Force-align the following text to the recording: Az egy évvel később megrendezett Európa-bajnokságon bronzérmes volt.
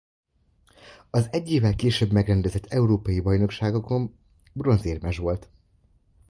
Az 1.09 1.27
egy 1.31 1.51
évvel 1.51 1.75
később 1.75 2.11
megrendezett 2.11 2.65
Európa-bajnokságon 2.65 4.17
bronzérmes 4.53 5.17
volt. 5.17 5.49